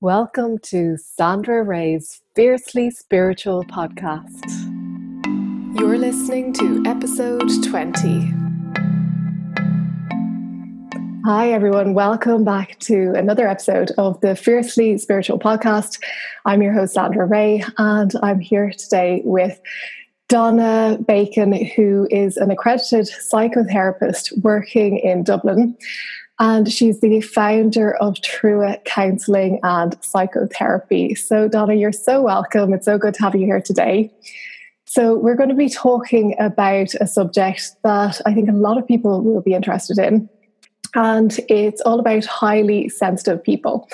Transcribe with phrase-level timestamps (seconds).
[0.00, 4.44] Welcome to Sandra Ray's Fiercely Spiritual podcast.
[5.76, 8.32] You're listening to episode 20.
[11.24, 11.94] Hi, everyone.
[11.94, 16.00] Welcome back to another episode of the Fiercely Spiritual podcast.
[16.44, 19.60] I'm your host, Sandra Ray, and I'm here today with
[20.28, 25.76] Donna Bacon, who is an accredited psychotherapist working in Dublin
[26.38, 31.14] and she's the founder of Trua Counselling and Psychotherapy.
[31.14, 32.72] So, Donna, you're so welcome.
[32.72, 34.12] It's so good to have you here today.
[34.84, 38.86] So, we're going to be talking about a subject that I think a lot of
[38.86, 40.28] people will be interested in,
[40.94, 43.88] and it's all about highly sensitive people.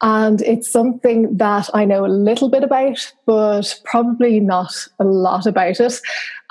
[0.00, 5.44] And it's something that I know a little bit about, but probably not a lot
[5.44, 6.00] about it.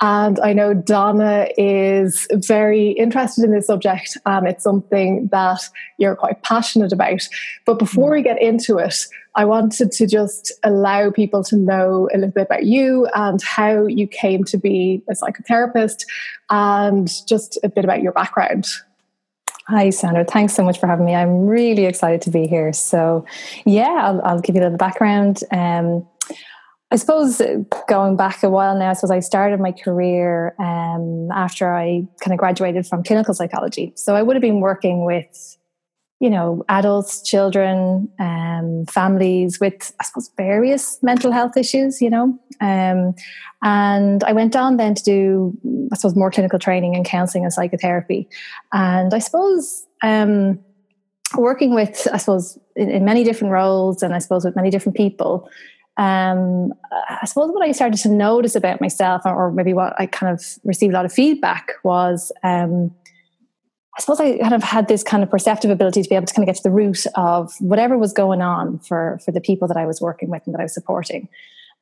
[0.02, 5.60] And I know Donna is very interested in this subject, and it's something that
[5.96, 7.26] you're quite passionate about.
[7.64, 12.18] But before we get into it, I wanted to just allow people to know a
[12.18, 16.04] little bit about you and how you came to be a psychotherapist
[16.50, 18.66] and just a bit about your background.
[19.68, 20.24] Hi, Sandra.
[20.24, 21.14] Thanks so much for having me.
[21.14, 22.72] I'm really excited to be here.
[22.72, 23.26] So,
[23.66, 25.42] yeah, I'll, I'll give you a little background.
[25.50, 26.06] Um,
[26.90, 27.42] I suppose
[27.86, 32.32] going back a while now, I suppose I started my career um, after I kind
[32.32, 33.92] of graduated from clinical psychology.
[33.94, 35.57] So I would have been working with
[36.20, 42.36] you know, adults, children, um, families with, I suppose, various mental health issues, you know.
[42.60, 43.14] Um,
[43.62, 47.52] and I went on then to do, I suppose, more clinical training in counseling and
[47.52, 48.28] psychotherapy.
[48.72, 50.58] And I suppose um,
[51.36, 54.96] working with, I suppose, in, in, many different roles and I suppose with many different
[54.96, 55.48] people,
[55.98, 56.72] um,
[57.08, 60.32] I suppose what I started to notice about myself, or, or, maybe what I kind
[60.32, 62.92] of received a lot of feedback was, um,
[63.98, 66.32] I suppose I kind of had this kind of perceptive ability to be able to
[66.32, 69.66] kind of get to the root of whatever was going on for for the people
[69.66, 71.28] that I was working with and that I was supporting,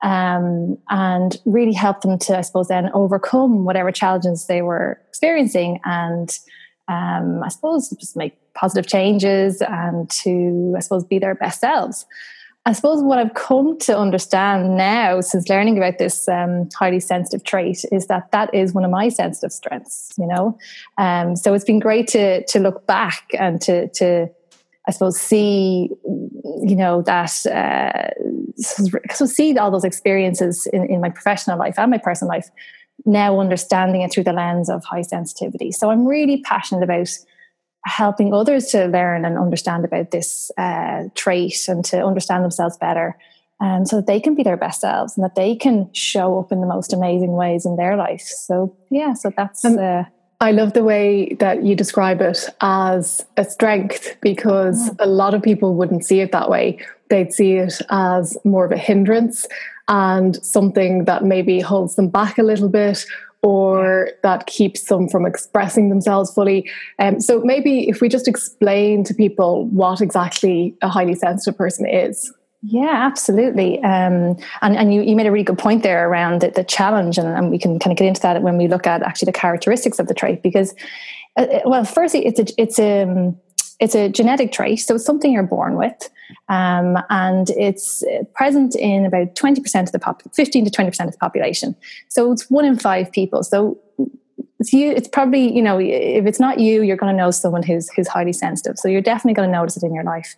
[0.03, 5.79] um, and really help them to, I suppose, then overcome whatever challenges they were experiencing,
[5.85, 6.30] and
[6.89, 12.07] um, I suppose just make positive changes and to, I suppose, be their best selves.
[12.67, 17.45] I suppose what I've come to understand now, since learning about this um, highly sensitive
[17.45, 20.13] trait, is that that is one of my sensitive strengths.
[20.19, 20.59] You know,
[20.99, 24.29] um, so it's been great to to look back and to to
[24.89, 28.11] I suppose see, you know, that uh,
[29.13, 32.48] so see all those experiences in, in my professional life and my personal life.
[33.05, 35.71] Now understanding it through the lens of high sensitivity.
[35.71, 37.09] So I'm really passionate about
[37.86, 43.17] helping others to learn and understand about this uh, trait and to understand themselves better
[43.61, 46.51] um, so that they can be their best selves and that they can show up
[46.51, 50.05] in the most amazing ways in their life so yeah so that's uh,
[50.41, 54.95] I love the way that you describe it as a strength because yeah.
[54.98, 56.79] a lot of people wouldn't see it that way.
[57.08, 59.47] They'd see it as more of a hindrance
[59.89, 63.07] and something that maybe holds them back a little bit
[63.42, 66.69] or that keeps them from expressing themselves fully.
[66.98, 71.89] Um, so maybe if we just explain to people what exactly a highly sensitive person
[71.89, 72.33] is.
[72.63, 73.79] Yeah, absolutely.
[73.83, 77.17] Um, and and you, you made a really good point there around the, the challenge,
[77.19, 79.39] and, and, we can kind of get into that when we look at actually the
[79.39, 80.42] characteristics of the trait.
[80.42, 80.74] Because,
[81.36, 83.36] uh, uh well, firstly, it's a it's a um,
[83.79, 86.11] it's a genetic trait, so it's something you're born with,
[86.48, 88.03] um, and it's
[88.35, 91.77] present in about twenty percent of the pop, fifteen to twenty percent of the population.
[92.09, 93.42] So it's one in five people.
[93.42, 93.79] So
[94.59, 94.91] it's you.
[94.91, 98.09] It's probably you know if it's not you, you're going to know someone who's who's
[98.09, 98.79] highly sensitive.
[98.79, 100.36] So you're definitely going to notice it in your life.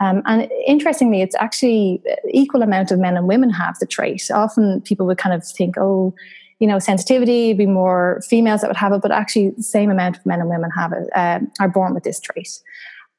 [0.00, 4.30] Um, and interestingly, it's actually equal amount of men and women have the trait.
[4.32, 6.14] Often people would kind of think, oh
[6.58, 10.16] you know, sensitivity, be more females that would have it, but actually the same amount
[10.16, 12.60] of men and women have it, uh, are born with this trait.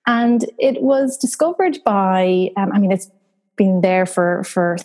[0.06, 3.10] And it was discovered by, um, I mean, it's
[3.56, 4.78] been there for, for,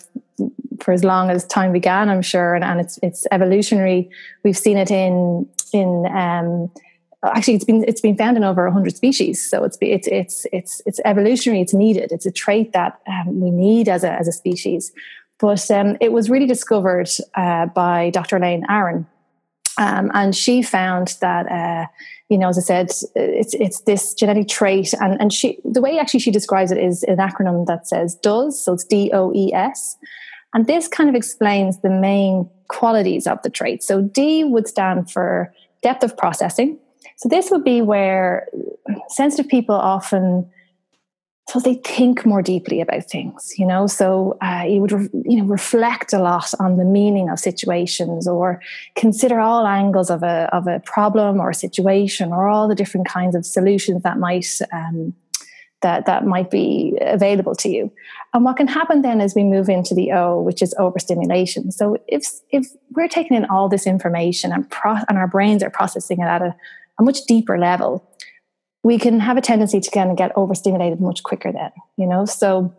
[0.79, 4.09] for as long as time began, I'm sure, and, and it's, it's evolutionary.
[4.43, 6.71] We've seen it in, in, um,
[7.23, 10.81] actually it's been it's been found in over 100 species so it's it's it's it's
[10.85, 14.31] it's evolutionary it's needed it's a trait that um, we need as a as a
[14.31, 14.91] species
[15.39, 18.37] but um, it was really discovered uh, by Dr.
[18.37, 19.05] Elaine Aron.
[19.77, 21.87] Um, and she found that, uh,
[22.29, 25.99] you know, as I said, it's it's this genetic trait, and and she the way
[25.99, 29.53] actually she describes it is an acronym that says DOES, so it's D O E
[29.53, 29.97] S,
[30.53, 33.83] and this kind of explains the main qualities of the trait.
[33.83, 35.53] So D would stand for
[35.83, 36.79] depth of processing.
[37.17, 38.47] So this would be where
[39.09, 40.49] sensitive people often
[41.47, 45.37] so they think more deeply about things you know so uh, you would re- you
[45.37, 48.61] know reflect a lot on the meaning of situations or
[48.95, 53.07] consider all angles of a of a problem or a situation or all the different
[53.07, 55.13] kinds of solutions that might um,
[55.85, 57.91] that that might be available to you.
[58.33, 61.71] And what can happen then is we move into the O, which is overstimulation.
[61.71, 62.65] So if if
[62.95, 66.41] we're taking in all this information and pro- and our brains are processing it at
[66.41, 66.55] a,
[66.99, 68.03] a much deeper level,
[68.85, 72.23] we can have a tendency to kind of get overstimulated much quicker then, you know.
[72.23, 72.71] So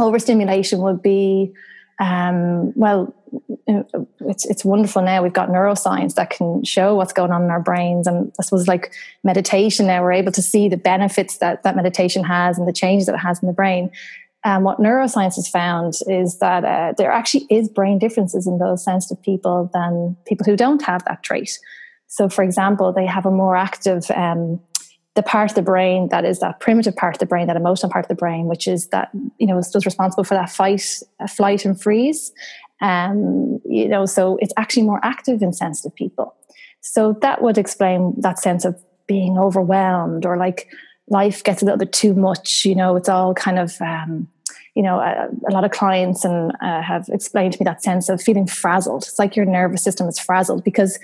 [0.00, 1.52] overstimulation would be
[2.00, 3.14] um, well,
[4.20, 5.22] it's it's wonderful now.
[5.22, 8.66] We've got neuroscience that can show what's going on in our brains, and I suppose
[8.66, 9.86] like meditation.
[9.86, 13.14] Now we're able to see the benefits that that meditation has and the changes that
[13.14, 13.90] it has in the brain.
[14.46, 18.58] And um, what neuroscience has found is that uh, there actually is brain differences in
[18.58, 21.58] those sensitive people than people who don't have that trait.
[22.06, 24.60] So, for example, they have a more active um,
[25.14, 27.90] the part of the brain that is that primitive part of the brain, that emotional
[27.90, 31.26] part of the brain, which is that you know is responsible for that fight, uh,
[31.26, 32.32] flight, and freeze.
[32.80, 36.34] Um, you know, so it's actually more active in sensitive people.
[36.80, 40.68] So that would explain that sense of being overwhelmed or like
[41.08, 42.64] life gets a little bit too much.
[42.64, 44.28] You know, it's all kind of um,
[44.74, 48.08] you know, a, a, lot of clients and uh, have explained to me that sense
[48.08, 49.04] of feeling frazzled.
[49.04, 50.98] It's like your nervous system is frazzled because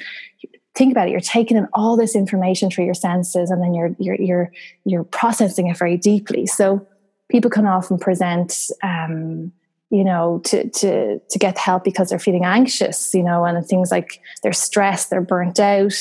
[0.75, 1.11] think about it.
[1.11, 4.53] You're taking in all this information through your senses and then you're you're you're
[4.85, 6.47] you're processing it very deeply.
[6.47, 6.87] So
[7.31, 9.53] people can often present um,
[9.91, 13.91] you know to to to get help because they're feeling anxious you know and things
[13.91, 15.95] like they're stressed they're burnt out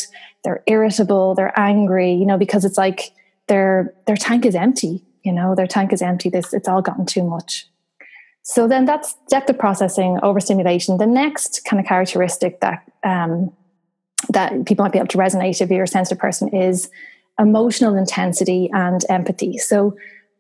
[0.44, 3.12] they're irritable they're angry you know because it's like
[3.48, 6.30] their their tank is empty you know their tank is empty.
[6.30, 7.68] This it's all gotten too much.
[8.42, 13.52] So then that's depth of processing overstimulation the next kind of characteristic that um,
[14.30, 16.90] that people might be able to resonate if you're a sensitive person is
[17.40, 19.58] emotional intensity and empathy.
[19.58, 19.96] So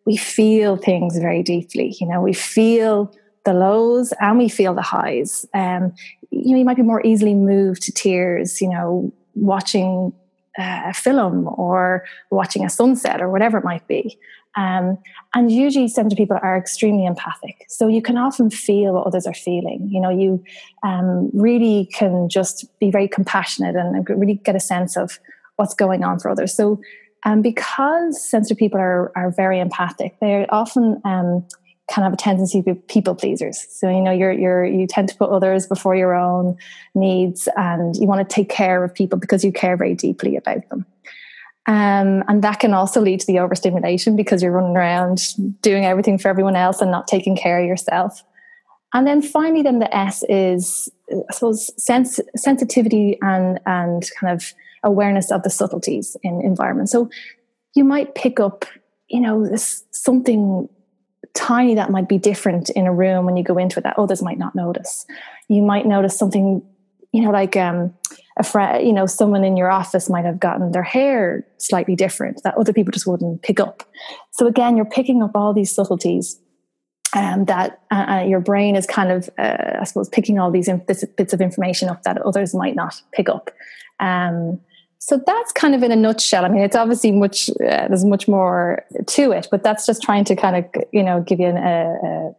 [0.05, 1.95] we feel things very deeply.
[1.99, 3.13] You know, we feel
[3.45, 5.45] the lows and we feel the highs.
[5.53, 5.93] Um,
[6.29, 8.61] you know, you might be more easily moved to tears.
[8.61, 10.13] You know, watching
[10.57, 14.19] uh, a film or watching a sunset or whatever it might be.
[14.59, 14.97] Um,
[15.33, 17.65] and usually, sensitive people are extremely empathic.
[17.69, 19.87] So you can often feel what others are feeling.
[19.89, 20.43] You know, you
[20.83, 25.17] um, really can just be very compassionate and really get a sense of
[25.55, 26.53] what's going on for others.
[26.53, 26.81] So,
[27.25, 31.45] um, because sensitive people are, are very empathic, they're often um,
[31.89, 33.65] kind of have a tendency to be people pleasers.
[33.69, 36.57] So you know, you're you're you tend to put others before your own
[36.95, 40.67] needs, and you want to take care of people because you care very deeply about
[40.67, 40.85] them.
[41.69, 45.21] Um, and that can also lead to the overstimulation because you're running around
[45.61, 48.23] doing everything for everyone else and not taking care of yourself.
[48.95, 54.51] And then finally, then the S is, I suppose, sens- sensitivity and and kind of
[54.83, 56.89] awareness of the subtleties in environment.
[56.89, 57.07] So
[57.75, 58.65] you might pick up,
[59.07, 60.67] you know, this something
[61.35, 64.23] tiny that might be different in a room when you go into it that others
[64.23, 65.05] might not notice.
[65.49, 66.63] You might notice something,
[67.11, 67.93] you know, like um,
[68.39, 72.41] a friend, you know, someone in your office might have gotten their hair slightly different
[72.43, 73.83] that other people just wouldn't pick up.
[74.31, 76.39] So again, you're picking up all these subtleties
[77.15, 80.69] um, that uh, uh, your brain is kind of, uh, I suppose, picking all these
[80.87, 83.51] bits of information up that others might not pick up.
[83.99, 84.61] Um,
[84.99, 86.45] so that's kind of in a nutshell.
[86.45, 87.49] I mean, it's obviously much.
[87.49, 91.21] Uh, there's much more to it, but that's just trying to kind of, you know,
[91.21, 92.33] give you an, a,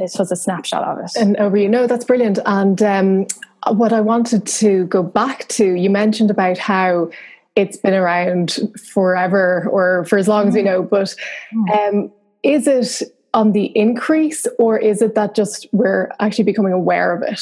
[0.00, 1.10] a, was a snapshot of it.
[1.20, 2.38] And over, you know, that's brilliant.
[2.44, 3.26] And um,
[3.74, 7.10] what I wanted to go back to, you mentioned about how
[7.56, 8.58] it's been around
[8.92, 10.66] forever or for as long as we mm.
[10.66, 11.14] know, but
[11.54, 11.88] mm.
[11.88, 17.14] um, is it on the increase or is it that just we're actually becoming aware
[17.14, 17.40] of it?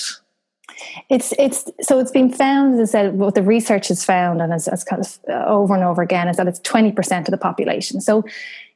[1.09, 4.53] It's it's so it's been found as I said what the research has found and
[4.53, 7.33] as, as kind of uh, over and over again is that it's twenty percent of
[7.33, 8.01] the population.
[8.01, 8.25] So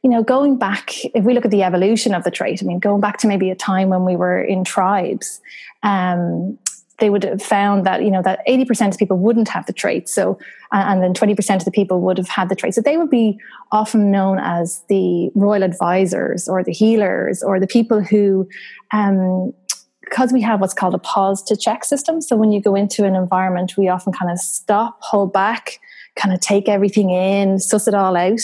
[0.03, 2.79] you know, going back, if we look at the evolution of the trait, I mean,
[2.79, 5.41] going back to maybe a time when we were in tribes,
[5.83, 6.57] um,
[6.99, 10.09] they would have found that you know that 80% of people wouldn't have the trait
[10.09, 10.39] so
[10.73, 13.39] and then 20% of the people would have had the trait so they would be
[13.73, 18.49] often known as the royal advisors or the healers or the people who
[18.93, 19.53] um,
[20.01, 22.23] because we have what's called a pause to check system.
[22.23, 25.81] So when you go into an environment we often kind of stop hold back
[26.17, 28.41] kind of take everything in suss it all out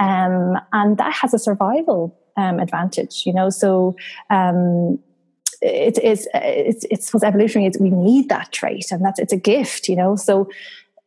[0.00, 3.50] um, and that has a survival um, advantage you know?
[3.50, 3.96] So
[4.30, 4.98] um,
[5.62, 7.66] it, it's it's it's what's evolutionary.
[7.68, 10.16] It's, we need that trait, and that's it's a gift, you know.
[10.16, 10.50] So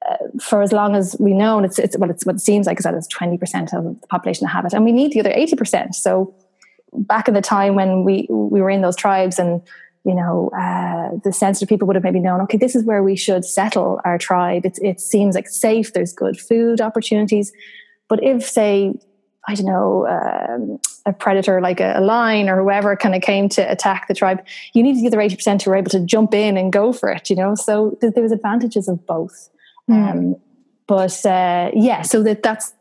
[0.10, 2.66] uh, for as long as we know, and it's it's what it's what it seems
[2.66, 5.20] like is that it's twenty percent of the population have it, and we need the
[5.20, 5.96] other eighty percent.
[5.96, 6.34] So
[6.94, 9.62] back in the time when we we were in those tribes and
[10.06, 13.16] you know, uh, the sensitive people would have maybe known, okay, this is where we
[13.16, 14.64] should settle our tribe.
[14.64, 15.94] It, it seems like safe.
[15.94, 17.52] There's good food opportunities.
[18.08, 18.94] But if, say,
[19.48, 23.48] I don't know, um, a predator like a, a lion or whoever kind of came
[23.50, 26.58] to attack the tribe, you need the other 80% who are able to jump in
[26.58, 27.54] and go for it, you know?
[27.56, 29.50] So th- there was advantages of both.
[29.90, 30.12] Mm.
[30.12, 30.36] Um,
[30.88, 32.74] but uh, yeah, so that that's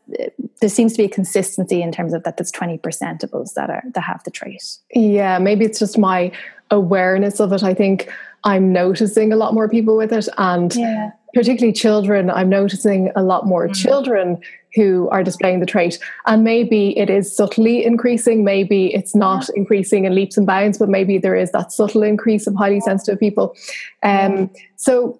[0.61, 2.37] there seems to be a consistency in terms of that.
[2.37, 4.63] There's twenty percent of us that are that have the trait.
[4.93, 6.31] Yeah, maybe it's just my
[6.69, 7.63] awareness of it.
[7.63, 8.11] I think
[8.43, 11.11] I'm noticing a lot more people with it, and yeah.
[11.35, 12.31] Particularly children.
[12.31, 13.75] I'm noticing a lot more mm.
[13.75, 14.39] children
[14.73, 15.99] who are displaying the trait.
[16.25, 20.89] And maybe it is subtly increasing, maybe it's not increasing in leaps and bounds, but
[20.89, 23.55] maybe there is that subtle increase of highly sensitive people.
[24.01, 25.19] Um, so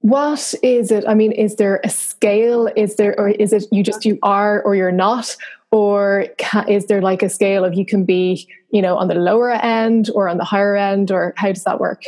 [0.00, 3.82] what is it i mean is there a scale is there or is it you
[3.82, 5.34] just you are or you're not
[5.70, 9.14] or can, is there like a scale of you can be you know on the
[9.14, 12.02] lower end or on the higher end or how does that work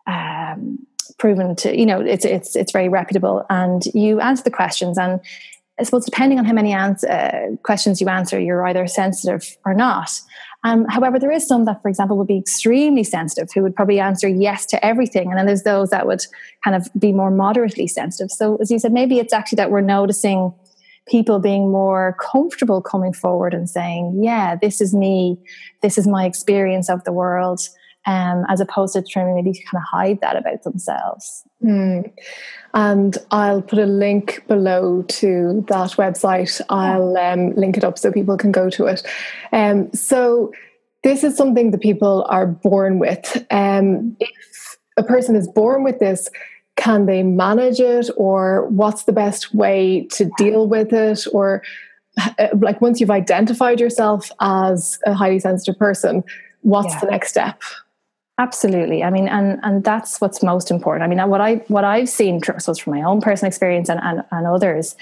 [0.06, 0.86] Um,
[1.18, 5.20] proven to you know it's it's it's very reputable and you answer the questions and
[5.80, 9.74] I suppose depending on how many ans- uh, questions you answer, you're either sensitive or
[9.74, 10.20] not.
[10.64, 13.98] Um, however, there is some that, for example, would be extremely sensitive, who would probably
[13.98, 16.24] answer yes to everything, and then there's those that would
[16.62, 18.30] kind of be more moderately sensitive.
[18.30, 20.52] So, as you said, maybe it's actually that we're noticing
[21.08, 25.36] people being more comfortable coming forward and saying, "Yeah, this is me.
[25.80, 27.60] This is my experience of the world."
[28.06, 31.44] Um, as opposed to trying to maybe kind of hide that about themselves.
[31.62, 32.12] Mm.
[32.74, 36.60] And I'll put a link below to that website.
[36.68, 39.06] I'll um, link it up so people can go to it.
[39.52, 40.52] Um, so,
[41.02, 43.44] this is something that people are born with.
[43.50, 46.28] Um, if a person is born with this,
[46.76, 51.62] can they manage it, or what's the best way to deal with it, or
[52.20, 56.22] uh, like once you've identified yourself as a highly sensitive person,
[56.60, 57.00] what's yeah.
[57.00, 57.60] the next step?
[58.38, 59.04] Absolutely.
[59.04, 61.04] I mean, and and that's what's most important.
[61.04, 64.22] I mean, what I what I've seen, so from my own personal experience and, and,
[64.30, 64.96] and others,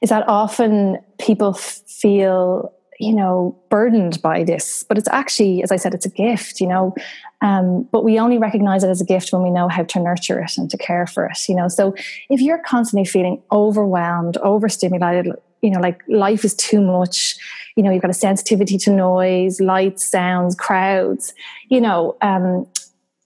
[0.00, 5.76] is that often people feel you know burdened by this, but it's actually, as I
[5.76, 6.60] said, it's a gift.
[6.60, 6.94] You know,
[7.40, 10.40] um, but we only recognize it as a gift when we know how to nurture
[10.40, 11.38] it and to care for it.
[11.48, 11.94] You know, so
[12.30, 15.32] if you're constantly feeling overwhelmed, overstimulated,
[15.62, 17.36] you know, like life is too much.
[17.76, 21.32] You know you've got a sensitivity to noise lights sounds crowds.
[21.70, 22.66] You know um,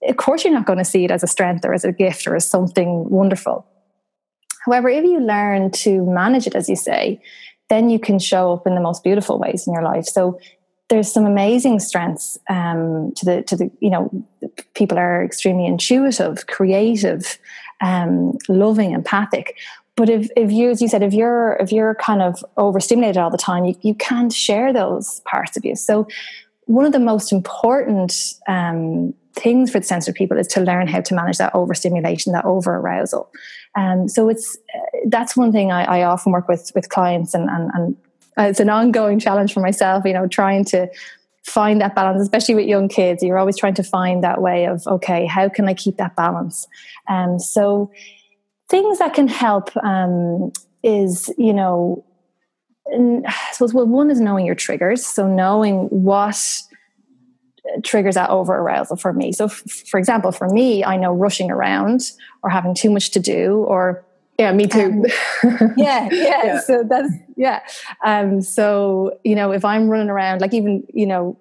[0.08, 2.26] of course you're not going to see it as a strength or as a gift
[2.26, 3.66] or as something wonderful.
[4.64, 7.20] However if you learn to manage it as you say
[7.68, 10.04] then you can show up in the most beautiful ways in your life.
[10.04, 10.38] So
[10.88, 14.10] there's some amazing strengths um, to the to the you know
[14.74, 17.38] people are extremely intuitive creative
[17.80, 19.56] um, loving empathic
[19.96, 23.30] but if, if you as you said if you're if you're kind of overstimulated all
[23.30, 25.74] the time you, you can't share those parts of you.
[25.74, 26.06] So
[26.66, 31.00] one of the most important um, things for the sensitive people is to learn how
[31.00, 33.30] to manage that overstimulation that over arousal
[33.76, 37.50] um, so it's uh, that's one thing I, I, often work with with clients and,
[37.50, 37.96] and, and
[38.38, 40.88] it's an ongoing challenge for myself you know trying to
[41.46, 43.22] find that balance especially with young kids.
[43.22, 46.66] You're always trying to find that way of okay how can i keep that balance?
[47.08, 47.90] And um, so
[48.68, 52.04] things that can help um, is you know
[52.88, 55.04] I suppose well one is knowing your triggers.
[55.04, 56.62] So knowing what
[57.82, 59.32] triggers that over arousal for me.
[59.32, 63.20] So f- for example for me i know rushing around or having too much to
[63.20, 64.04] do or
[64.38, 64.80] yeah me too.
[64.82, 65.04] um,
[65.76, 66.60] yeah, yeah, yeah.
[66.60, 67.62] so that's yeah.
[68.04, 71.36] Um so you know if i'm running around like even you know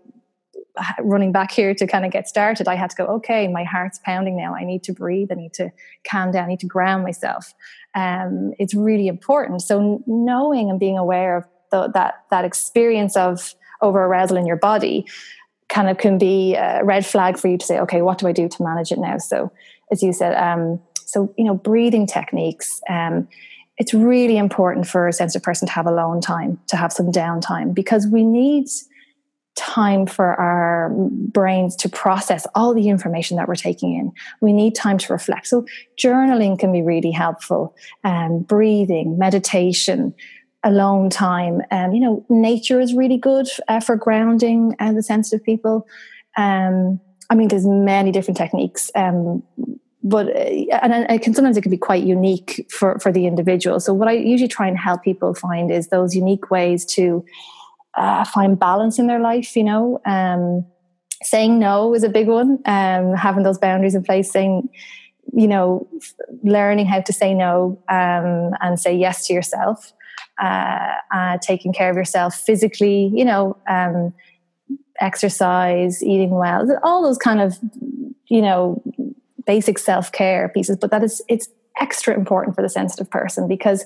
[1.01, 3.99] running back here to kind of get started, I had to go, okay, my heart's
[4.03, 4.55] pounding now.
[4.55, 5.31] I need to breathe.
[5.31, 5.71] I need to
[6.09, 6.45] calm down.
[6.45, 7.53] I need to ground myself.
[7.93, 9.61] Um, it's really important.
[9.61, 14.57] So knowing and being aware of the, that, that experience of over arousal in your
[14.57, 15.05] body
[15.69, 18.31] kind of can be a red flag for you to say, okay, what do I
[18.31, 19.17] do to manage it now?
[19.17, 19.51] So
[19.91, 23.27] as you said, um, so, you know, breathing techniques, um,
[23.77, 27.73] it's really important for a sensitive person to have alone time, to have some downtime
[27.73, 28.67] because we need–
[29.55, 34.11] time for our brains to process all the information that we're taking in.
[34.41, 35.47] We need time to reflect.
[35.47, 35.65] So,
[35.97, 40.13] journaling can be really helpful, um, breathing, meditation,
[40.63, 41.61] alone time.
[41.71, 45.87] Um, you know, nature is really good uh, for grounding uh, the sensitive people.
[46.35, 48.91] Um, I mean, there's many different techniques.
[48.95, 49.41] Um,
[50.03, 53.79] but uh, and it can sometimes it can be quite unique for for the individual.
[53.79, 57.25] So what I usually try and help people find is those unique ways to
[57.97, 59.99] uh, find balance in their life, you know.
[60.05, 60.65] Um,
[61.23, 62.59] saying no is a big one.
[62.65, 64.69] Um, having those boundaries in place, saying,
[65.33, 65.87] you know,
[66.43, 69.93] learning how to say no um, and say yes to yourself.
[70.41, 74.13] uh, uh, taking care of yourself physically, you know, um,
[74.99, 77.57] exercise, eating well, all those kind of,
[78.27, 78.81] you know,
[79.45, 80.77] basic self care pieces.
[80.77, 81.47] But that is, it's
[81.79, 83.85] extra important for the sensitive person because,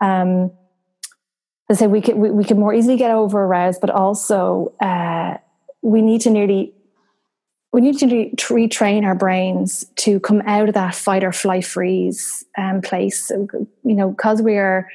[0.00, 0.50] um,
[1.68, 5.36] I say we can we, we can more easily get over aroused, but also uh,
[5.82, 6.72] we need to nearly
[7.72, 12.44] we need to retrain our brains to come out of that fight or flight freeze
[12.56, 13.30] um, place.
[13.30, 14.88] You know, because we are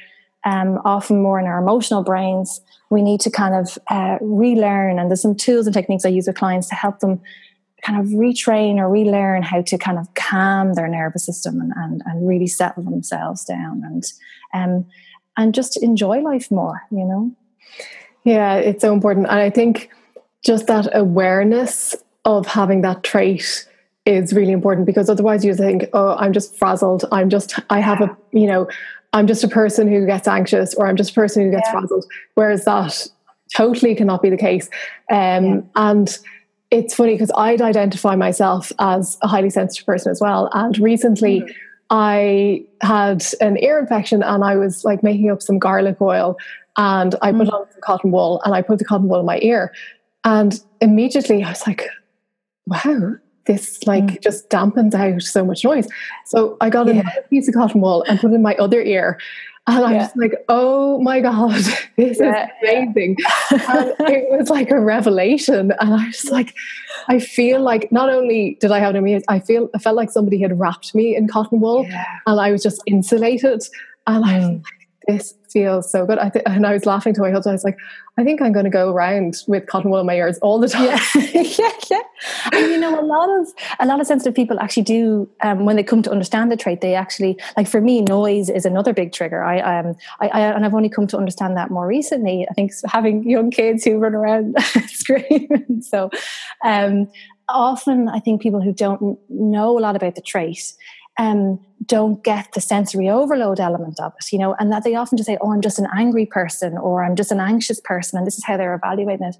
[0.45, 4.97] um, often more in our emotional brains, we need to kind of uh, relearn.
[4.97, 7.21] And there's some tools and techniques I use with clients to help them
[7.83, 12.01] kind of retrain or relearn how to kind of calm their nervous system and, and,
[12.05, 14.03] and really settle themselves down and
[14.53, 14.85] um,
[15.37, 16.81] and just enjoy life more.
[16.91, 17.31] You know.
[18.23, 19.89] Yeah, it's so important, and I think
[20.43, 21.95] just that awareness
[22.25, 23.67] of having that trait
[24.05, 27.05] is really important because otherwise you think, oh, I'm just frazzled.
[27.11, 28.67] I'm just, I have a, you know,
[29.13, 31.71] I'm just a person who gets anxious or I'm just a person who gets yeah.
[31.71, 32.05] frazzled.
[32.35, 33.07] Whereas that
[33.55, 34.69] totally cannot be the case.
[35.11, 35.61] Um, yeah.
[35.75, 36.17] And
[36.71, 40.49] it's funny because I'd identify myself as a highly sensitive person as well.
[40.53, 41.51] And recently, mm-hmm.
[41.91, 46.37] I had an ear infection and I was like making up some garlic oil
[46.77, 47.53] and I put mm.
[47.53, 49.73] on some cotton wool and I put the cotton wool in my ear.
[50.23, 51.87] And immediately I was like,
[52.65, 54.21] wow, this like mm.
[54.21, 55.87] just dampens out so much noise.
[56.27, 57.03] So I got yeah.
[57.17, 59.19] a piece of cotton wool and put it in my other ear.
[59.67, 59.97] And I yeah.
[59.99, 61.53] was like, oh my God,
[61.97, 63.17] this yeah, is amazing.
[63.51, 65.71] and it was like a revelation.
[65.79, 66.55] And I was like,
[67.09, 70.09] I feel like not only did I have an immune, I feel I felt like
[70.09, 71.85] somebody had wrapped me in cotton wool
[72.25, 73.63] and I was just insulated.
[74.07, 74.63] And I was mm.
[74.63, 76.17] like, this feels so good.
[76.17, 77.51] I th- and I was laughing to my husband.
[77.51, 77.77] I was like,
[78.17, 80.67] I think I'm going to go around with cotton wool in my ears all the
[80.67, 80.85] time.
[80.85, 80.99] Yeah,
[81.33, 82.01] yeah, yeah.
[82.51, 83.47] And you know, a lot of
[83.79, 86.81] a lot of sensitive people actually do um, when they come to understand the trait.
[86.81, 89.43] They actually like for me, noise is another big trigger.
[89.43, 92.47] I um, I, I and I've only come to understand that more recently.
[92.49, 94.55] I think having young kids who run around
[94.87, 95.81] screaming.
[95.81, 96.09] So,
[96.63, 97.07] um,
[97.47, 100.73] often I think people who don't know a lot about the trait
[101.19, 105.17] um, don't get the sensory overload element of it, you know, and that they often
[105.17, 108.25] just say, oh, I'm just an angry person or I'm just an anxious person, and
[108.25, 109.35] this is how they're evaluating it.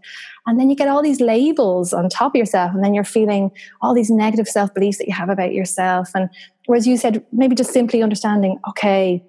[0.46, 3.52] And then you get all these labels on top of yourself, and then you're feeling
[3.82, 6.10] all these negative self beliefs that you have about yourself.
[6.14, 6.30] And
[6.66, 9.24] whereas you said, maybe just simply understanding, okay,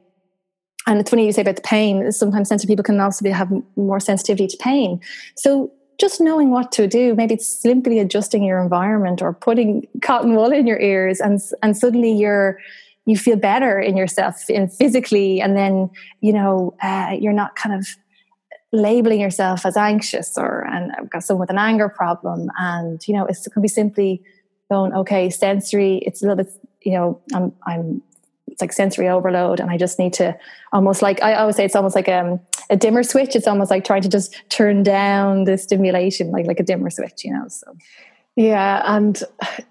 [0.87, 3.53] and it's funny you say about the pain, sometimes sensitive people can also be, have
[3.77, 5.01] more sensitivity to pain.
[5.37, 7.15] So just knowing what to do.
[7.15, 11.77] Maybe it's simply adjusting your environment or putting cotton wool in your ears, and and
[11.77, 12.59] suddenly you're
[13.07, 15.89] you feel better in yourself and physically, and then
[16.21, 17.87] you know uh, you're not kind of
[18.73, 23.15] labeling yourself as anxious or and I've got someone with an anger problem, and you
[23.15, 24.21] know it can be simply
[24.69, 25.99] going okay sensory.
[25.99, 28.03] It's a little bit you know I'm I'm
[28.49, 30.37] it's like sensory overload and i just need to
[30.75, 32.39] almost like i always say it's almost like um,
[32.73, 36.59] a dimmer switch it's almost like trying to just turn down the stimulation like like
[36.59, 37.67] a dimmer switch you know so
[38.35, 39.23] yeah and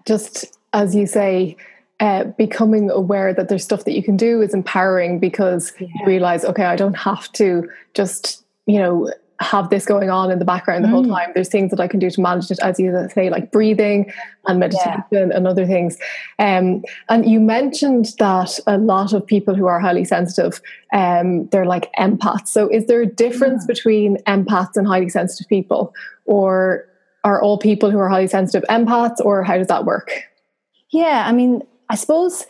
[0.05, 1.57] just as you say
[1.99, 5.87] uh, becoming aware that there's stuff that you can do is empowering because yeah.
[5.99, 9.11] you realize okay i don't have to just you know
[9.41, 10.91] have this going on in the background the mm.
[10.91, 11.31] whole time.
[11.33, 14.11] There's things that I can do to manage it, as you say, like breathing
[14.47, 15.29] and meditation yeah.
[15.33, 15.97] and other things.
[16.39, 20.61] Um, and you mentioned that a lot of people who are highly sensitive,
[20.93, 22.49] um, they're like empaths.
[22.49, 25.93] So is there a difference between empaths and highly sensitive people?
[26.25, 26.87] Or
[27.23, 30.11] are all people who are highly sensitive empaths, or how does that work?
[30.89, 32.45] Yeah, I mean, I suppose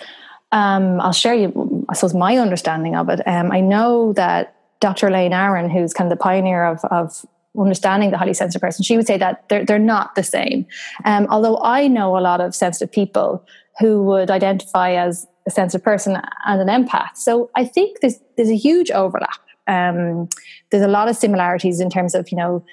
[0.51, 3.21] um, I'll share you, I suppose, my understanding of it.
[3.27, 5.07] Um, I know that Dr.
[5.07, 7.25] Elaine Aron, who's kind of the pioneer of, of
[7.57, 10.65] understanding the highly sensitive person, she would say that they're, they're not the same.
[11.05, 13.45] Um, although I know a lot of sensitive people
[13.79, 17.15] who would identify as a sensitive person and an empath.
[17.15, 19.39] So I think there's, there's a huge overlap.
[19.67, 20.27] Um,
[20.71, 22.65] there's a lot of similarities in terms of, you know,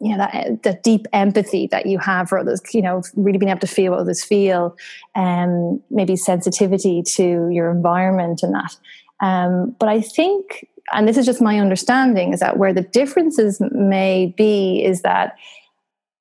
[0.00, 3.50] you know that, that deep empathy that you have for others you know really being
[3.50, 4.76] able to feel what others feel
[5.14, 8.76] and um, maybe sensitivity to your environment and that
[9.20, 13.60] um, but i think and this is just my understanding, is that where the differences
[13.70, 15.36] may be is that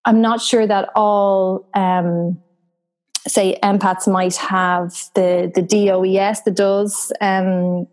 [0.06, 2.40] I'm not sure that all, um,
[3.28, 7.88] say, empaths might have the the DOES, the does um,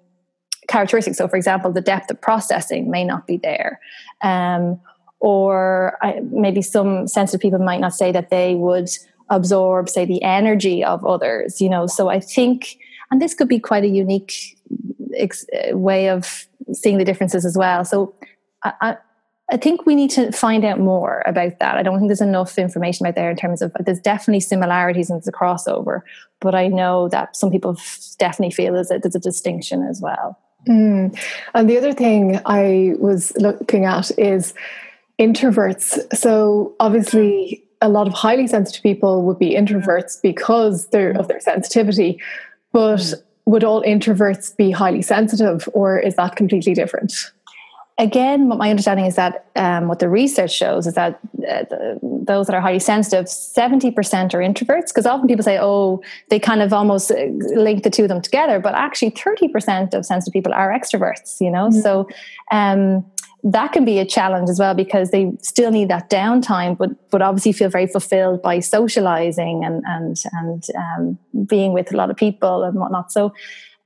[0.68, 1.18] characteristics.
[1.18, 3.81] So, for example, the depth of processing may not be there.
[4.22, 4.81] Um,
[5.20, 8.88] or I, maybe some sensitive people might not say that they would
[9.31, 11.87] absorb, say, the energy of others, you know.
[11.87, 12.78] So I think,
[13.11, 14.57] and this could be quite a unique
[15.16, 17.85] ex- way of seeing the differences as well.
[17.85, 18.14] So
[18.64, 18.96] I, I,
[19.50, 21.76] I think we need to find out more about that.
[21.76, 25.16] I don't think there's enough information out there in terms of there's definitely similarities and
[25.16, 26.02] there's a crossover,
[26.40, 27.78] but I know that some people
[28.18, 30.38] definitely feel there's a, there's a distinction as well.
[30.66, 31.18] Mm.
[31.54, 34.52] And the other thing I was looking at is
[35.18, 36.14] introverts.
[36.14, 41.40] So obviously, a lot of highly sensitive people would be introverts because they're of their
[41.40, 42.20] sensitivity,
[42.72, 43.22] but mm.
[43.48, 47.12] Would all introverts be highly sensitive, or is that completely different?
[47.98, 51.98] again, what my understanding is that um, what the research shows is that uh, the,
[52.02, 54.88] those that are highly sensitive, 70% are introverts.
[54.88, 57.24] Because often people say, oh, they kind of almost uh,
[57.56, 58.61] link the two of them together.
[58.61, 61.68] But actually, 30% of sensitive people are extroverts, you know?
[61.68, 61.80] Mm-hmm.
[61.80, 62.08] So
[62.52, 63.04] um,
[63.44, 67.22] that can be a challenge as well because they still need that downtime, but, but
[67.22, 72.16] obviously feel very fulfilled by socializing and, and, and um, being with a lot of
[72.16, 73.12] people and whatnot.
[73.12, 73.33] So,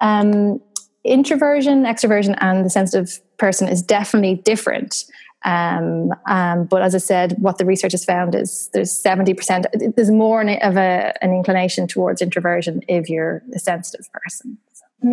[0.01, 0.61] um,
[1.05, 5.05] introversion, extroversion, and the sensitive person is definitely different.
[5.45, 10.11] Um, um, but as I said, what the research has found is there's 70%, there's
[10.11, 14.59] more of a, an inclination towards introversion if you're a sensitive person.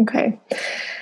[0.01, 0.39] Okay.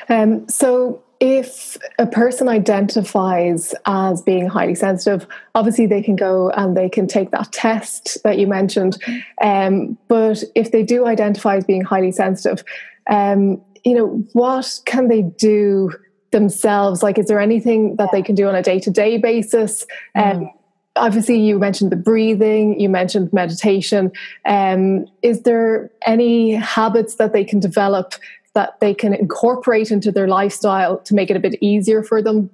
[0.07, 6.77] Um, so if a person identifies as being highly sensitive, obviously they can go and
[6.77, 9.01] they can take that test that you mentioned.
[9.41, 12.63] Um, but if they do identify as being highly sensitive,
[13.09, 15.91] um, you know, what can they do
[16.31, 17.01] themselves?
[17.01, 19.85] Like, is there anything that they can do on a day to day basis?
[20.15, 20.35] Mm.
[20.35, 20.51] Um,
[20.95, 24.11] obviously, you mentioned the breathing, you mentioned meditation.
[24.45, 28.13] Um, is there any habits that they can develop
[28.53, 32.49] that they can incorporate into their lifestyle to make it a bit easier for them?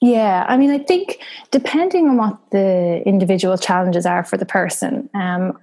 [0.00, 1.18] Yeah, I mean, I think
[1.50, 5.56] depending on what the individual challenges are for the person, um,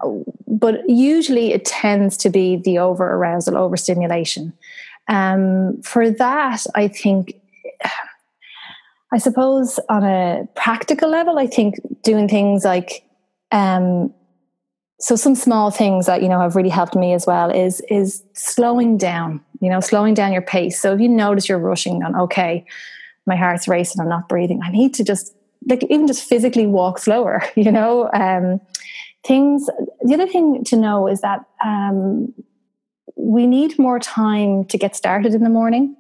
[0.48, 4.54] but usually it tends to be the over arousal, overstimulation.
[5.08, 7.36] Um, for that, I think,
[9.14, 13.04] I suppose on a practical level, I think doing things like,
[13.52, 14.14] um,
[15.02, 18.24] so some small things that you know have really helped me as well is is
[18.34, 19.42] slowing down.
[19.60, 20.80] You know, slowing down your pace.
[20.80, 22.66] So if you notice you're rushing, on okay,
[23.26, 24.62] my heart's racing, I'm not breathing.
[24.64, 25.36] I need to just
[25.68, 27.44] like even just physically walk slower.
[27.56, 28.62] You know, um,
[29.26, 29.68] things.
[30.02, 32.34] The other thing to know is that um,
[33.16, 35.96] we need more time to get started in the morning.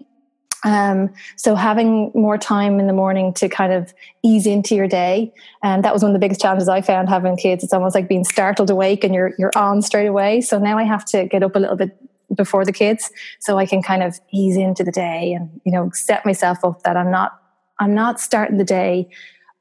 [0.63, 3.93] Um, so having more time in the morning to kind of
[4.23, 7.35] ease into your day, and that was one of the biggest challenges I found having
[7.35, 7.63] kids.
[7.63, 10.41] It's almost like being startled awake and you're you're on straight away.
[10.41, 11.97] So now I have to get up a little bit
[12.35, 15.89] before the kids so I can kind of ease into the day and you know
[15.93, 17.39] set myself up that I'm not
[17.79, 19.09] I'm not starting the day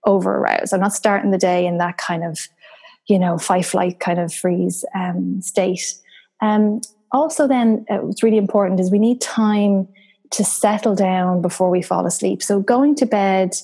[0.04, 0.72] over aroused.
[0.72, 2.38] I'm not starting the day in that kind of
[3.06, 5.94] you know fight flight kind of freeze um, state.
[6.42, 6.80] Um,
[7.12, 9.88] also then uh, what's really important is we need time
[10.30, 13.54] to settle down before we fall asleep so going to bed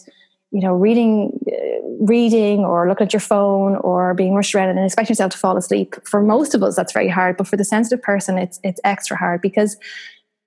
[0.50, 4.78] you know reading uh, reading or looking at your phone or being rushed around and
[4.78, 7.64] expecting yourself to fall asleep for most of us that's very hard but for the
[7.64, 9.76] sensitive person it's it's extra hard because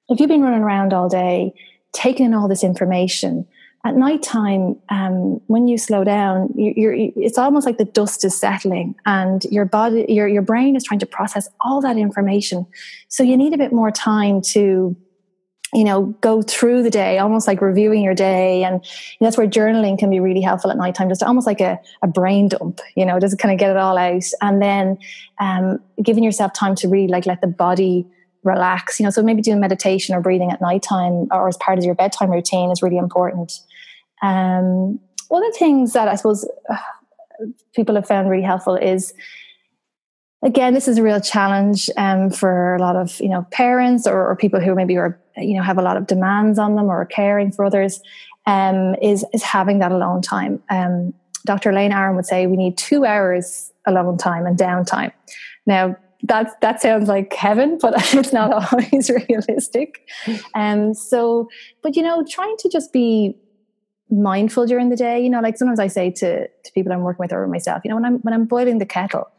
[0.09, 1.53] if you've been running around all day
[1.91, 3.47] taking in all this information
[3.85, 8.93] at nighttime, um, when you slow down, you, it's almost like the dust is settling,
[9.05, 12.65] and your body, your your brain is trying to process all that information.
[13.07, 14.97] So you need a bit more time to,
[15.73, 18.83] you know, go through the day, almost like reviewing your day, and
[19.19, 22.47] that's where journaling can be really helpful at nighttime, just almost like a, a brain
[22.47, 22.81] dump.
[22.95, 24.97] You know, just kind of get it all out, and then
[25.39, 28.07] um, giving yourself time to really like let the body
[28.43, 31.83] relax you know so maybe doing meditation or breathing at nighttime or as part of
[31.83, 33.51] your bedtime routine is really important
[34.21, 34.97] um,
[35.29, 36.77] one of the things that I suppose uh,
[37.73, 39.13] people have found really helpful is
[40.43, 44.29] again this is a real challenge um, for a lot of you know parents or,
[44.29, 47.01] or, people who maybe are you know have a lot of demands on them or
[47.01, 48.01] are caring for others
[48.45, 51.13] um, is is having that alone time um,
[51.45, 55.11] dr elaine aron would say we need two hours alone time and downtime
[55.65, 60.05] now that that sounds like heaven, but it's not always realistic.
[60.53, 61.49] Um, so,
[61.81, 63.35] but you know, trying to just be
[64.09, 65.21] mindful during the day.
[65.21, 67.89] You know, like sometimes I say to, to people I'm working with or myself, you
[67.89, 69.29] know, when I'm when I'm boiling the kettle,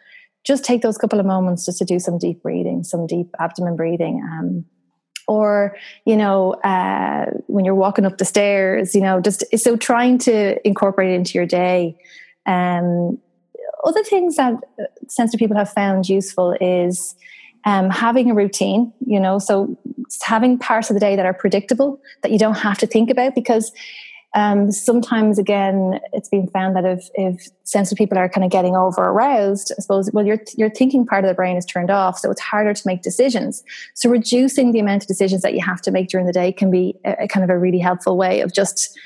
[0.44, 3.76] just take those couple of moments just to do some deep breathing, some deep abdomen
[3.76, 4.22] breathing.
[4.22, 4.64] Um,
[5.30, 5.76] or
[6.06, 10.66] you know uh, when you're walking up the stairs you know just so trying to
[10.66, 11.96] incorporate it into your day
[12.46, 13.16] um,
[13.84, 17.14] other things that uh, sensitive people have found useful is
[17.64, 19.78] um, having a routine you know so
[20.22, 23.34] having parts of the day that are predictable that you don't have to think about
[23.34, 23.70] because
[24.34, 28.76] um, sometimes, again, it's been found that if, if sensitive people are kind of getting
[28.76, 32.18] over aroused, I suppose, well, your, your thinking part of the brain is turned off,
[32.18, 33.64] so it's harder to make decisions.
[33.94, 36.70] So, reducing the amount of decisions that you have to make during the day can
[36.70, 38.96] be a, a kind of a really helpful way of just,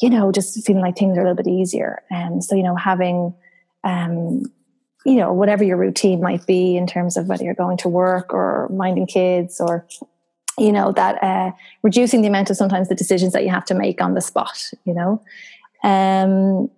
[0.00, 2.02] you know, just feeling like things are a little bit easier.
[2.10, 3.34] And so, you know, having,
[3.84, 4.44] um,
[5.04, 8.32] you know, whatever your routine might be in terms of whether you're going to work
[8.32, 9.86] or minding kids or
[10.62, 11.50] you know that uh,
[11.82, 14.70] reducing the amount of sometimes the decisions that you have to make on the spot
[14.84, 15.22] you know?
[15.84, 16.70] Um,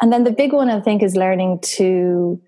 [0.00, 2.40] and then the big one i think is learning to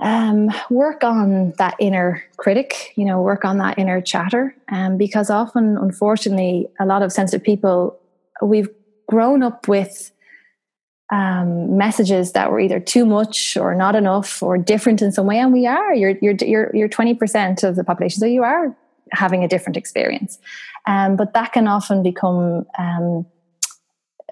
[0.00, 4.54] um, work on that inner critic you know work on that inner chatter.
[4.68, 7.98] Um, because often unfortunately a lot of sensitive people
[8.42, 8.68] we've
[9.08, 10.12] grown up with
[11.12, 15.38] um, messages that were either too much or not enough or different in some way
[15.38, 15.94] and we are.
[15.94, 18.76] You're you're you're, you're 20% of the population so you are
[19.12, 20.38] having a different experience.
[20.86, 23.26] Um, but that can often become, um,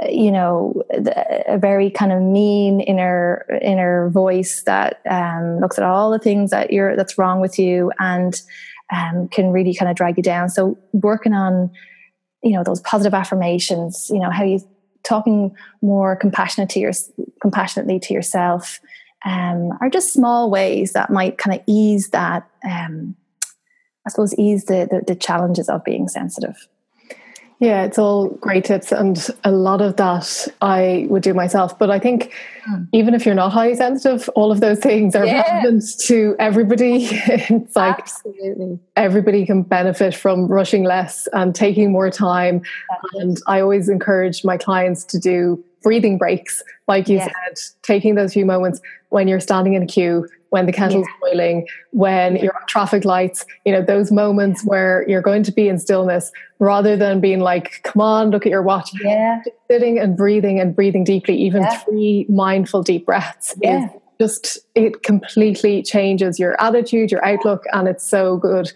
[0.09, 0.83] you know,
[1.47, 6.51] a very kind of mean inner inner voice that um, looks at all the things
[6.51, 8.41] that you're that's wrong with you and
[8.93, 10.49] um, can really kind of drag you down.
[10.49, 11.71] So working on,
[12.43, 14.61] you know, those positive affirmations, you know, how you
[15.05, 16.93] talking more compassionate to your
[17.41, 18.81] compassionately to yourself
[19.25, 23.15] um, are just small ways that might kind of ease that um,
[24.07, 26.69] I suppose, ease the, the, the challenges of being sensitive.
[27.61, 31.79] Yeah, it's all great tips, and a lot of that I would do myself.
[31.79, 32.33] But I think
[32.69, 32.89] mm.
[32.93, 35.43] even if you're not highly sensitive, all of those things are yeah.
[35.51, 37.05] relevant to everybody.
[37.11, 38.81] it's like Absolutely.
[38.97, 42.61] everybody can benefit from rushing less and taking more time.
[43.15, 47.31] And I always encourage my clients to do breathing breaks, like you yes.
[47.47, 51.17] said, taking those few moments when you're standing in a queue, when the kettle's yeah.
[51.21, 55.67] boiling, when you're on traffic lights, you know, those moments where you're going to be
[55.67, 58.91] in stillness rather than being like, come on, look at your watch.
[59.03, 59.43] Yeah.
[59.69, 61.79] sitting and breathing and breathing deeply, even yeah.
[61.79, 63.89] three mindful deep breaths yeah.
[64.21, 68.71] just it completely changes your attitude, your outlook, and it's so good.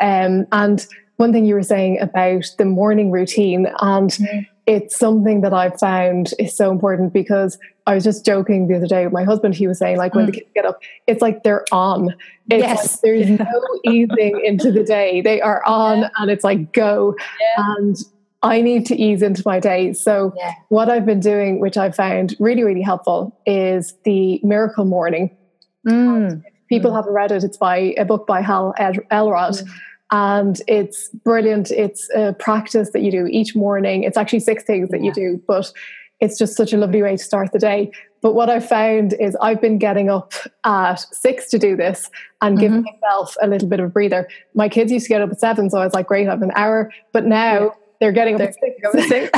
[0.00, 0.86] Um, and
[1.18, 5.80] one thing you were saying about the morning routine and mm it's something that I've
[5.80, 9.54] found is so important because I was just joking the other day with my husband.
[9.54, 10.26] He was saying, like, when mm.
[10.26, 12.10] the kids get up, it's like they're on.
[12.50, 12.92] It's yes.
[12.92, 15.22] Like there's no easing into the day.
[15.22, 16.10] They are on yeah.
[16.18, 17.16] and it's like go.
[17.40, 17.64] Yeah.
[17.78, 17.96] And
[18.42, 19.94] I need to ease into my day.
[19.94, 20.52] So, yeah.
[20.68, 25.34] what I've been doing, which I found really, really helpful, is the Miracle Morning.
[25.88, 26.42] Mm.
[26.68, 26.96] People mm.
[26.96, 27.42] haven't read it.
[27.42, 28.74] It's by a book by Hal
[29.10, 29.62] Elrod.
[30.10, 31.70] And it's brilliant.
[31.70, 34.04] It's a practice that you do each morning.
[34.04, 35.06] It's actually six things that yeah.
[35.06, 35.70] you do, but
[36.20, 37.90] it's just such a lovely way to start the day.
[38.20, 40.32] But what I've found is I've been getting up
[40.64, 42.10] at six to do this
[42.42, 42.60] and mm-hmm.
[42.60, 44.26] giving myself a little bit of a breather.
[44.54, 46.42] My kids used to get up at seven, so I was like, great, I have
[46.42, 46.92] an hour.
[47.12, 47.70] But now yeah.
[48.00, 48.54] They're getting up at
[49.08, 49.30] six.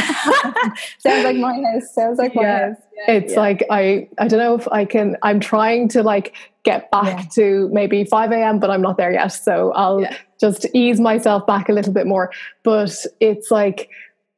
[0.99, 1.95] Sounds like my house.
[1.95, 2.69] Sounds like my yeah.
[2.69, 2.77] house.
[2.97, 3.15] Yeah.
[3.15, 7.31] It's like I I don't know if I can I'm trying to like get back
[7.33, 9.29] to maybe 5 a.m., but I'm not there yet.
[9.29, 10.07] So I'll
[10.39, 12.31] just ease myself back a little bit more.
[12.63, 13.89] But it's like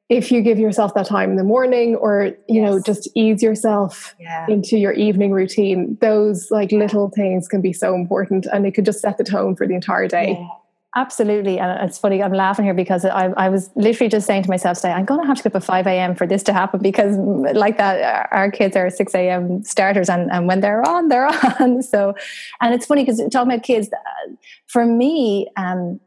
[0.08, 2.70] if you give yourself that time in the morning or you yes.
[2.70, 4.46] know just ease yourself yeah.
[4.48, 8.84] into your evening routine those like little things can be so important and it could
[8.84, 10.48] just set the tone for the entire day yeah.
[10.94, 11.58] Absolutely.
[11.58, 14.76] And it's funny, I'm laughing here because I, I was literally just saying to myself
[14.76, 16.14] today, I'm going to have to get up at 5 a.m.
[16.14, 17.16] for this to happen because,
[17.56, 19.64] like that, our kids are 6 a.m.
[19.64, 21.28] starters, and, and when they're on, they're
[21.60, 21.82] on.
[21.82, 22.14] So,
[22.60, 24.32] and it's funny because talking about kids, uh,
[24.66, 25.98] for me, um,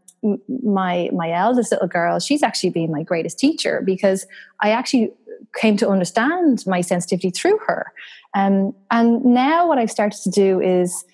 [0.63, 4.27] my my eldest little girl, she's actually been my greatest teacher because
[4.61, 5.11] I actually
[5.55, 7.91] came to understand my sensitivity through her.
[8.35, 11.05] Um, and now what I've started to do is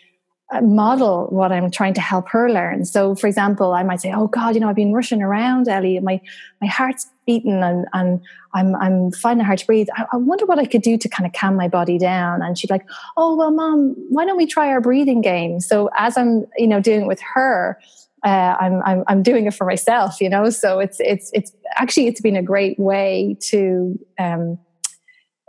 [0.60, 2.84] model what I'm trying to help her learn.
[2.84, 6.00] So, for example, I might say, "Oh God, you know, I've been rushing around, Ellie.
[6.00, 6.20] My
[6.60, 8.20] my heart's beating, and and
[8.54, 9.88] I'm I'm finding it hard to breathe.
[9.96, 12.58] I, I, wonder what I could do to kind of calm my body down." And
[12.58, 12.86] she'd like,
[13.16, 16.82] "Oh well, Mom, why don't we try our breathing game?" So, as I'm you know
[16.82, 17.80] doing it with her.
[18.24, 20.52] Uh, I'm, I'm I'm doing it for myself, you know.
[20.52, 24.60] So it's it's it's actually it's been a great way to um,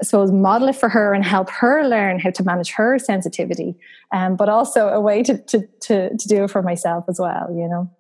[0.00, 3.76] I suppose, model it for her and help her learn how to manage her sensitivity,
[4.12, 7.48] um, but also a way to, to, to, to do it for myself as well,
[7.54, 7.90] you know?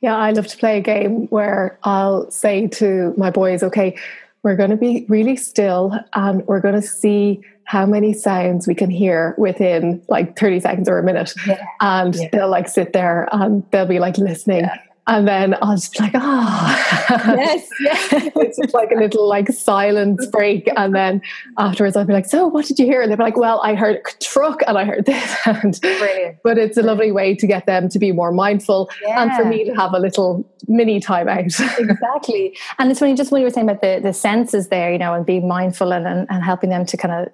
[0.00, 3.96] Yeah, I love to play a game where I'll say to my boys, okay,
[4.42, 8.74] we're going to be really still and we're going to see how many sounds we
[8.74, 11.34] can hear within like 30 seconds or a minute.
[11.46, 11.62] Yeah.
[11.80, 12.28] And yeah.
[12.32, 14.60] they'll like sit there and they'll be like listening.
[14.60, 14.78] Yeah.
[15.08, 17.34] And then I'll just be like, ah, oh.
[17.34, 18.08] yes, yes.
[18.36, 20.68] it's just like a little like silence break.
[20.76, 21.22] And then
[21.56, 23.00] afterwards, I'll be like, so what did you hear?
[23.00, 25.36] And they'll be like, well, I heard a truck and I heard this.
[25.46, 26.36] and, Brilliant.
[26.44, 29.22] But it's a lovely way to get them to be more mindful yeah.
[29.22, 31.44] and for me to have a little mini time out.
[31.78, 32.56] exactly.
[32.78, 34.98] And it's when you just when you were saying about the, the senses there, you
[34.98, 37.28] know, and being mindful and, and, and helping them to kind of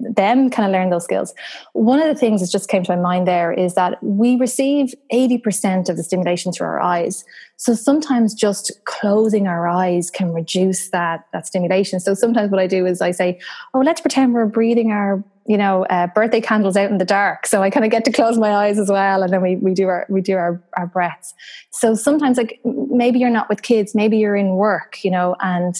[0.00, 1.34] them kind of learn those skills.
[1.72, 4.94] One of the things that just came to my mind there is that we receive
[5.12, 7.11] 80% of the stimulation through our eyes.
[7.56, 12.00] So sometimes just closing our eyes can reduce that, that stimulation.
[12.00, 13.40] So sometimes what I do is I say,
[13.74, 17.46] oh, let's pretend we're breathing our you know uh, birthday candles out in the dark.
[17.46, 19.74] So i kind of get to close my eyes as well and then we, we
[19.74, 21.34] do our we do our, our breaths.
[21.70, 25.74] So sometimes like maybe you're not with kids maybe you're in work you know and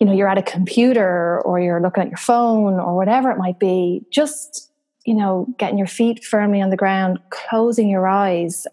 [0.00, 3.38] you know you're at a computer or you're looking at your phone or whatever it
[3.38, 4.70] might be just
[5.04, 8.66] you know getting your feet firmly on the ground closing your eyes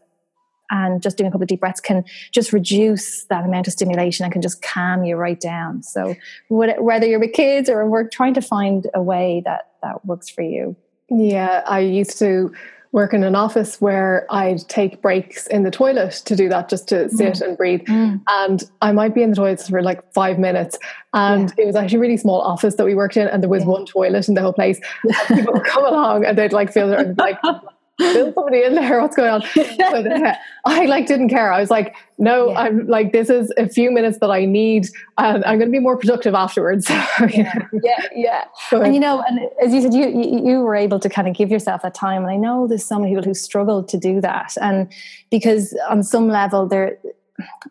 [0.69, 4.23] and just doing a couple of deep breaths can just reduce that amount of stimulation
[4.23, 5.84] and can just calm you right down.
[5.84, 6.15] So
[6.49, 10.41] whether you're with kids or we're trying to find a way that that works for
[10.41, 10.75] you.
[11.10, 12.53] Yeah, I used to
[12.91, 16.88] work in an office where I'd take breaks in the toilet to do that, just
[16.89, 17.41] to sit mm.
[17.41, 17.82] and breathe.
[17.82, 18.21] Mm.
[18.27, 20.77] And I might be in the toilet for like five minutes.
[21.13, 21.63] And yeah.
[21.63, 23.69] it was actually a really small office that we worked in, and there was yeah.
[23.69, 24.79] one toilet in the whole place.
[25.27, 27.38] people would come along and they'd like feel like
[28.00, 29.02] there's somebody in there.
[29.02, 29.44] What's going on?
[30.66, 31.52] I like didn't care.
[31.52, 32.60] I was like, no, yeah.
[32.60, 35.80] I'm like, this is a few minutes that I need, and I'm going to be
[35.80, 36.90] more productive afterwards.
[36.90, 38.46] yeah, yeah, yeah.
[38.72, 41.52] And you know, and as you said, you you were able to kind of give
[41.52, 44.56] yourself that time, and I know there's so many people who struggle to do that,
[44.62, 44.92] and
[45.30, 46.98] because on some level they're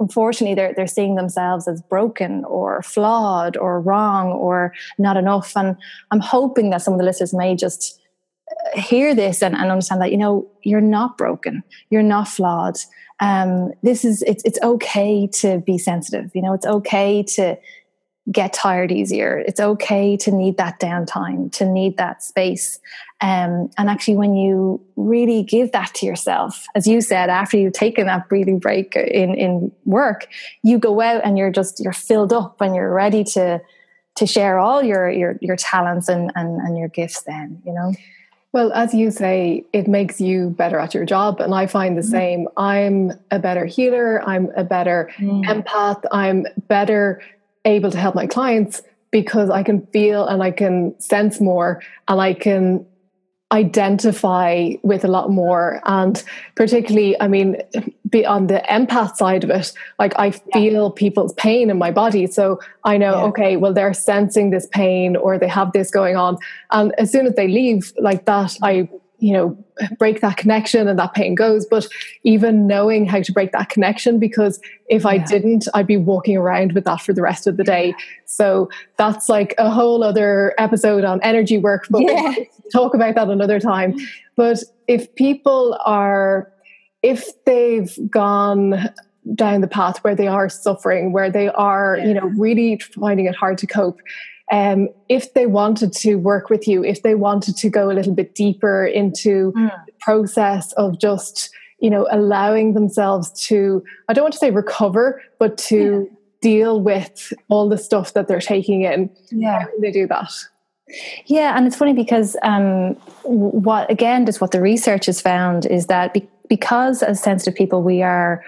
[0.00, 5.76] unfortunately they're they're seeing themselves as broken or flawed or wrong or not enough and
[6.10, 7.97] i'm hoping that some of the listeners may just
[8.74, 11.62] hear this and, and understand that you know you're not broken.
[11.90, 12.78] You're not flawed.
[13.20, 17.58] Um, this is it's it's okay to be sensitive you know it's okay to
[18.30, 19.38] get tired easier.
[19.38, 22.78] It's okay to need that downtime to need that space.
[23.20, 27.72] Um, and actually when you really give that to yourself as you said after you've
[27.72, 30.28] taken that breathing break in in work
[30.62, 33.60] you go out and you're just you're filled up and you're ready to
[34.14, 37.92] to share all your your your talents and and, and your gifts then you know
[38.52, 41.40] well, as you say, it makes you better at your job.
[41.40, 42.10] And I find the mm.
[42.10, 42.48] same.
[42.56, 44.22] I'm a better healer.
[44.26, 45.44] I'm a better mm.
[45.44, 46.02] empath.
[46.12, 47.20] I'm better
[47.64, 52.20] able to help my clients because I can feel and I can sense more and
[52.20, 52.86] I can
[53.50, 56.22] identify with a lot more and
[56.54, 57.56] particularly i mean
[58.10, 60.90] be on the empath side of it like i feel yeah.
[60.94, 63.24] people's pain in my body so i know yeah.
[63.24, 66.36] okay well they're sensing this pain or they have this going on
[66.72, 68.86] and as soon as they leave like that i
[69.18, 69.56] you know
[69.98, 71.66] break that connection and that pain goes.
[71.66, 71.86] But
[72.24, 76.72] even knowing how to break that connection because if i didn't i'd be walking around
[76.72, 77.94] with that for the rest of the day.
[78.26, 82.34] So that's like a whole other episode on energy work but yeah.
[82.36, 83.96] we'll talk about that another time.
[84.36, 86.52] But if people are
[87.02, 88.90] if they've gone
[89.34, 92.06] down the path where they are suffering where they are yeah.
[92.06, 94.00] you know really finding it hard to cope
[94.50, 98.14] um, if they wanted to work with you, if they wanted to go a little
[98.14, 99.86] bit deeper into mm.
[99.86, 105.22] the process of just, you know, allowing themselves to, I don't want to say recover,
[105.38, 106.16] but to yeah.
[106.40, 109.10] deal with all the stuff that they're taking in.
[109.30, 109.66] Yeah.
[109.80, 110.32] they do that?
[111.26, 115.86] Yeah, and it's funny because um, what again, just what the research has found is
[115.86, 118.42] that be- because as sensitive people we are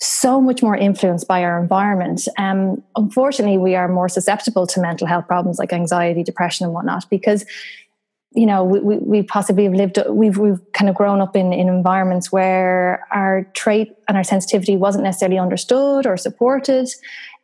[0.00, 2.28] so much more influenced by our environment.
[2.38, 7.08] Um, unfortunately, we are more susceptible to mental health problems like anxiety, depression, and whatnot
[7.10, 7.44] because
[8.32, 11.52] you know we, we, we possibly have lived we've we've kind of grown up in,
[11.52, 16.88] in environments where our trait and our sensitivity wasn't necessarily understood or supported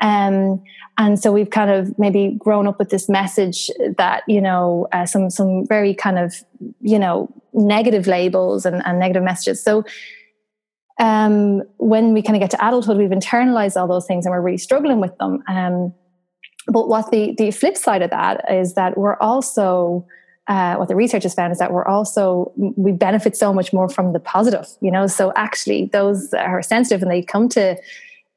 [0.01, 0.63] um,
[0.99, 5.07] and so we've kind of maybe grown up with this message that you know uh,
[5.07, 6.35] some some very kind of
[6.83, 9.85] you know negative labels and, and negative messages so
[10.99, 14.41] um, when we kind of get to adulthood, we've internalized all those things and we're
[14.41, 15.43] really struggling with them.
[15.49, 15.93] Um,
[16.67, 20.07] but what the the flip side of that is that we're also
[20.47, 23.89] uh, what the research has found is that we're also we benefit so much more
[23.89, 24.67] from the positive.
[24.81, 27.77] You know, so actually those are sensitive and they come to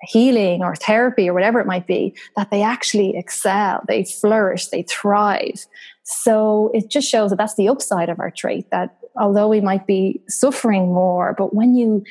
[0.03, 4.83] healing or therapy or whatever it might be, that they actually excel, they flourish, they
[4.83, 5.65] thrive.
[6.03, 8.69] So it just shows that that's the upside of our trait.
[8.71, 12.03] That although we might be suffering more, but when you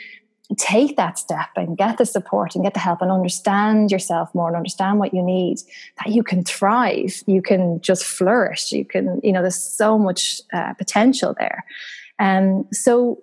[0.59, 4.49] take that step and get the support and get the help and understand yourself more
[4.49, 5.59] and understand what you need
[5.99, 7.23] that you can thrive.
[7.27, 8.73] You can just flourish.
[8.73, 11.65] You can you know there's so much uh, potential there.
[12.19, 13.23] And um, so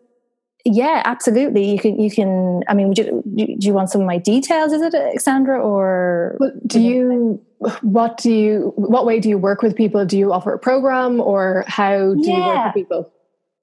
[0.65, 1.71] yeah absolutely.
[1.71, 3.23] You can you can i mean you,
[3.57, 7.41] do you want some of my details is it alexandra or do you
[7.81, 10.05] what do you what way do you work with people?
[10.05, 12.35] Do you offer a program or how do yeah.
[12.35, 13.13] you work with people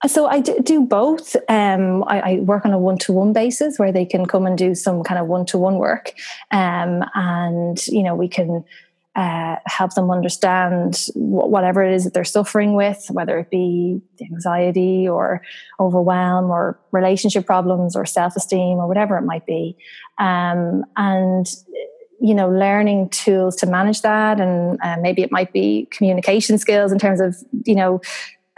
[0.07, 1.37] so I do both.
[1.49, 5.03] Um, I, I, work on a one-to-one basis where they can come and do some
[5.03, 6.13] kind of one-to-one work,
[6.51, 8.65] um, and you know we can
[9.15, 15.07] uh, help them understand whatever it is that they're suffering with, whether it be anxiety
[15.07, 15.43] or
[15.79, 19.77] overwhelm or relationship problems or self-esteem or whatever it might be,
[20.19, 21.55] um, and
[22.23, 26.93] you know learning tools to manage that and uh, maybe it might be communication skills
[26.93, 28.01] in terms of you know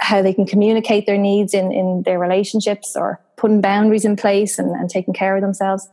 [0.02, 4.58] how they can communicate their needs in, in their relationships or putting boundaries in place
[4.58, 5.88] and, and taking care of themselves.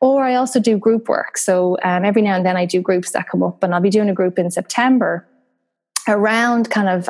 [0.00, 1.38] Or I also do group work.
[1.38, 3.90] So um, every now and then I do groups that come up, and I'll be
[3.90, 5.26] doing a group in September
[6.08, 7.08] around kind of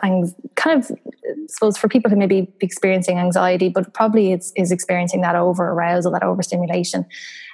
[0.54, 4.70] kind of I suppose for people who may be experiencing anxiety, but probably it's is
[4.70, 7.04] experiencing that over arousal, that overstimulation,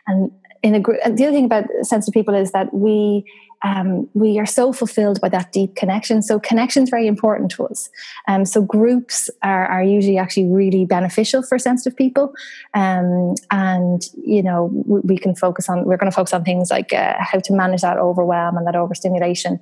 [0.07, 0.31] and
[0.63, 1.01] in a group.
[1.03, 3.25] The other thing about sensitive people is that we
[3.65, 6.23] um, we are so fulfilled by that deep connection.
[6.23, 7.89] So connection is very important to us.
[8.27, 12.35] Um, so groups are, are usually actually really beneficial for sensitive people.
[12.75, 16.71] Um, and, you know, we, we, can focus on, we're going to focus on things
[16.71, 19.61] like uh, how to manage that overwhelm and that overstimulation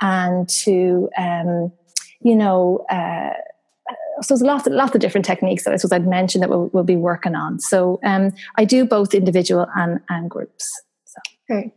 [0.00, 1.72] and to, um,
[2.20, 3.30] you know, uh,
[4.20, 6.68] so there's lots, of, lots of different techniques that I suppose I'd mention that we'll,
[6.72, 7.60] we'll be working on.
[7.60, 10.70] So um, I do both individual and, and groups.
[11.04, 11.20] So.
[11.50, 11.72] Okay.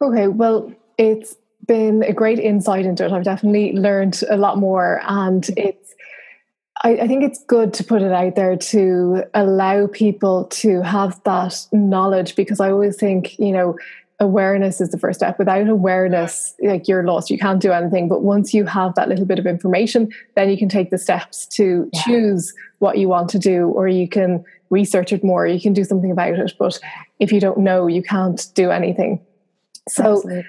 [0.00, 0.28] Okay.
[0.28, 0.72] Well,
[1.02, 1.36] it's
[1.66, 3.12] been a great insight into it.
[3.12, 5.68] I've definitely learned a lot more, and mm-hmm.
[5.68, 5.94] it's.
[6.84, 11.22] I, I think it's good to put it out there to allow people to have
[11.24, 13.78] that knowledge because I always think, you know,
[14.18, 15.38] awareness is the first step.
[15.38, 18.08] Without awareness, like you're lost, you can't do anything.
[18.08, 21.46] But once you have that little bit of information, then you can take the steps
[21.48, 22.02] to yeah.
[22.02, 25.84] choose what you want to do, or you can research it more, you can do
[25.84, 26.52] something about it.
[26.58, 26.80] But
[27.20, 29.20] if you don't know, you can't do anything.
[29.88, 30.46] So Absolutely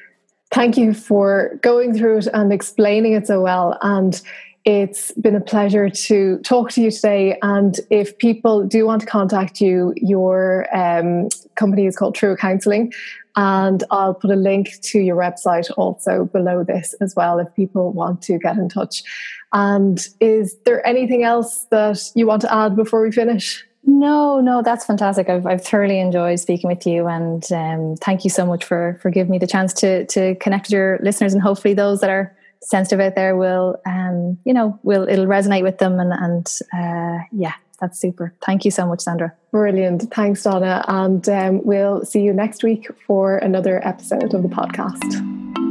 [0.53, 3.77] thank you for going through it and explaining it so well.
[3.81, 4.21] And
[4.65, 7.37] it's been a pleasure to talk to you today.
[7.41, 12.93] And if people do want to contact you, your um, company is called True Counseling.
[13.35, 17.91] And I'll put a link to your website also below this as well if people
[17.91, 19.03] want to get in touch.
[19.51, 23.65] And is there anything else that you want to add before we finish?
[23.85, 25.29] No, no, that's fantastic.
[25.29, 29.09] I've, I've thoroughly enjoyed speaking with you, and um, thank you so much for for
[29.11, 32.35] giving me the chance to to connect with your listeners, and hopefully those that are
[32.61, 37.23] sensitive out there will, um, you know, will it'll resonate with them, and and uh,
[37.33, 38.33] yeah, that's super.
[38.45, 39.33] Thank you so much, Sandra.
[39.51, 40.13] Brilliant.
[40.13, 45.62] Thanks, Donna, and um, we'll see you next week for another episode of the podcast.